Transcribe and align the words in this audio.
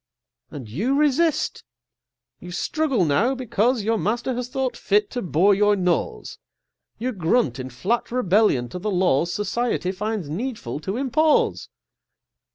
And 0.49 0.67
you 0.67 0.95
resist! 0.95 1.63
you 2.39 2.49
struggle 2.49 3.05
now 3.05 3.35
because 3.35 3.83
Your 3.83 3.99
master 3.99 4.33
has 4.33 4.49
thought 4.49 4.75
fit 4.75 5.11
to 5.11 5.21
bore 5.21 5.53
your 5.53 5.75
nose! 5.75 6.39
You 6.97 7.11
grunt 7.11 7.59
in 7.59 7.69
flat 7.69 8.11
rebellion 8.11 8.67
to 8.69 8.79
the 8.79 8.89
laws 8.89 9.31
Society 9.31 9.91
finds 9.91 10.27
needful 10.27 10.79
to 10.79 10.97
impose! 10.97 11.69